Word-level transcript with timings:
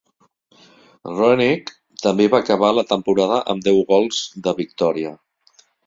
Roenick 1.19 1.69
també 2.05 2.27
va 2.37 2.41
acabar 2.45 2.73
la 2.79 2.87
temporada 2.95 3.39
amb 3.55 3.71
deu 3.71 3.79
gols 3.95 4.27
de 4.49 4.59
victòria. 4.65 5.15